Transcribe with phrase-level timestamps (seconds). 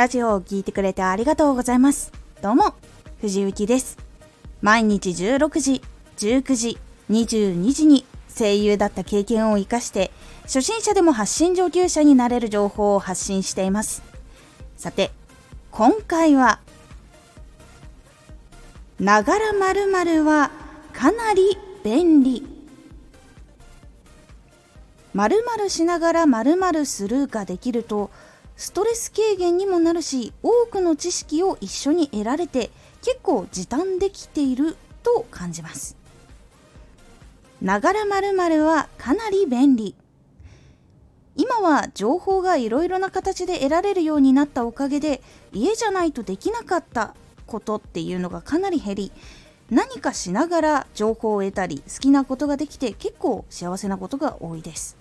[0.00, 2.10] ラジオを聴いてくれてありがとうございます。
[2.40, 2.72] どうも、
[3.20, 3.98] 藤幸です。
[4.62, 5.82] 毎日16時、
[6.16, 6.78] 19時、
[7.10, 10.10] 22時に声優だった経験を活かして、
[10.44, 14.02] 初心者でも発信上級者になれる情報を発信しています。
[14.78, 15.10] さて、
[15.70, 16.60] 今回は、
[18.98, 20.50] ながら〇〇は
[20.94, 22.46] かなり便利。
[25.12, 28.10] 〇〇しながら〇〇するができると、
[28.60, 32.70] ストレス軽減にもなるし、多くの知識を一緒に得られて、
[33.02, 35.96] 結構時短できていると感じます。
[37.62, 39.94] ながら〇〇はかなり便利。
[41.36, 45.22] 今は情報がいろいろな形で得られるようになったおかげで
[45.54, 47.14] 家じゃないとできなかった
[47.46, 49.12] ことっていうのがかなり減り
[49.70, 54.99] 何かしながら情報を得たり好きなことができて結構幸せなことが多いです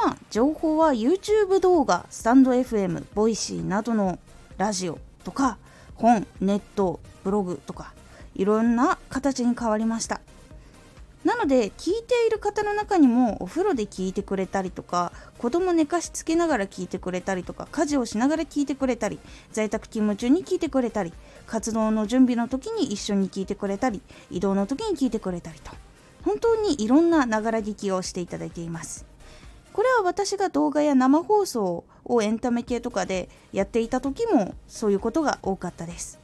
[0.00, 4.20] 今情報は YouTube 動画スタンド FM ボイシーなどの
[4.56, 5.58] ラジオとか
[5.96, 7.92] 本ネットブログとか
[8.36, 10.20] いろんな形に変わりました。
[11.24, 19.18] なので聞いている方の中にもお風呂で聞いてくれたりとか子供寝かしつけながら聞いてくれたりとか家事をしながら聞いてくれたり
[19.50, 21.12] 在宅勤務中に聞いてくれたり
[21.48, 25.72] 活動の準備の時に一緒に聞いてくれたり移動の時に聞いてくれたりと。
[26.22, 29.07] 本当にいろんなながら聞きをしていただいています。
[29.78, 36.18] これは私が動画や生放送をエンタメ系とかでやっていた時もそういうことが多かったです。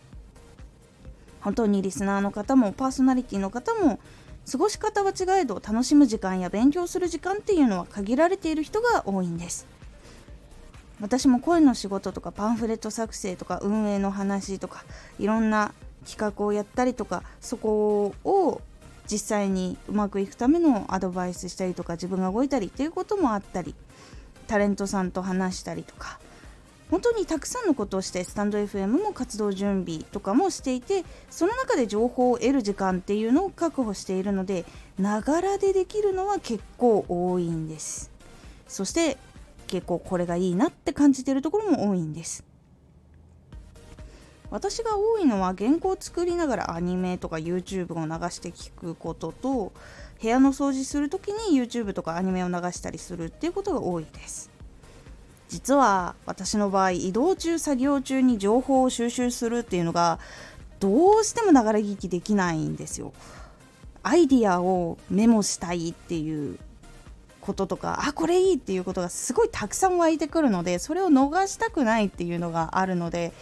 [1.41, 4.01] 本当にリスナーの方もパーソナリティの方も
[4.51, 9.69] 過ごし方は違えど楽しむ時間や勉強する時間っていうのは限られている人が多いんです。
[11.01, 14.85] 私も声の仕事とかパンフレット作成とか運営の話とか
[15.21, 15.73] いろんな
[16.05, 18.61] 企画をやったりとかそこを
[19.11, 23.75] 実際にうまくいくためのアドバイスしたりとか自分が動いたりっていうこともあったり
[24.47, 26.19] タレントさんと話したりとか
[26.91, 34.65] 本当にたくさんのことをしてスタンド FM も活動準備とかもしていてその中で情報を得る時間っていうのを確保しているので
[34.99, 38.13] ながらでできるのは結構多いんです。
[38.69, 39.19] そして
[39.67, 42.45] 結構これがいいなって感じてるところも多いんです。
[44.55, 49.73] 私が多いのは原稿を作りながらアニメとか YouTube を流して聞くことと
[50.23, 54.51] 部屋の掃除する時に YouTube とかアニメを流したりするっていうことが多いです
[55.49, 60.21] 実は私の場合移動中作業中に情報を収集するっていうのが
[60.79, 63.13] どうしてもながら聞きできないんですよ。
[64.05, 66.59] アイディアをメモしたいっていう
[67.41, 73.33] こととかあこれいいっていうことがすごいたくさん湧いてくるのでそれを逃したくないっていうのがあるので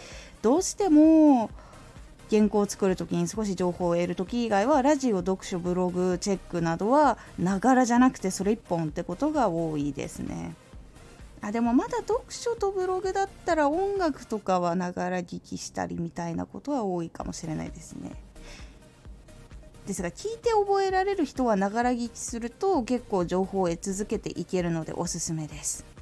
[0.43, 1.49] どうしても
[2.29, 10.55] 原稿を作る時に少し情報を得る時以外はラジオ読書ブログチェックなどはながらじゃなくてそれ1本ってことが多いですね。
[11.39, 18.11] あでもまだ読書とブログだったら音楽とかはながら聞きしたりみたいなことは多いかもしれないですね。
[19.87, 25.92] ですが聞いて覚えられる人はながら聞きすると結構情報を得続けていけるのでおすすめです。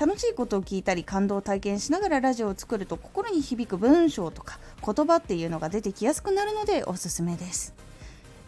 [0.00, 7.74] 楽しいことを聞いたり感動を体験しながらラジオを作ると心に響く文章とか言葉っていうのが出てきやすくなるのでおすすめです。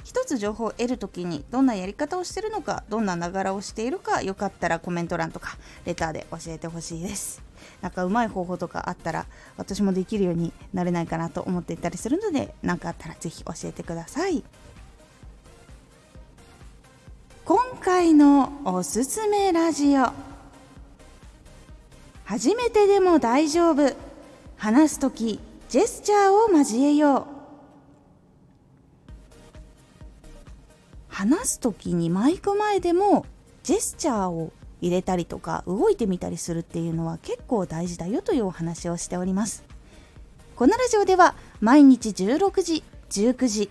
[0.03, 7.43] 一つ情報を得るときにどんなやり方をしているのかどんなながらをしているかよかったらコメント欄とかレターで教えてほしいです。
[7.83, 9.27] なんかうまい方法とかあったら
[9.59, 14.43] 私もできるようになれないかなと思っていたりするので何かあったらぜひ教えてください。
[17.45, 20.32] 今回のおすすめラジオ。
[22.33, 23.95] 初めてでも大丈夫。
[24.57, 25.39] 話す時
[25.69, 29.13] ジェスチャーを交えよう。
[31.09, 33.27] 話す時にマイク前でも
[33.63, 34.51] ジェスチャーを
[34.81, 39.63] 入れたりとか動いてみたりするっていうのは結構大事だよというお話をしております。
[40.57, 43.71] このラジオでは毎日16時19時